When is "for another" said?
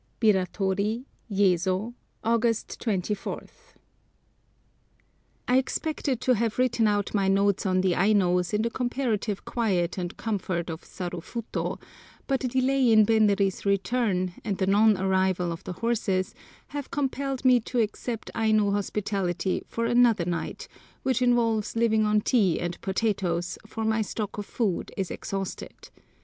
19.67-20.25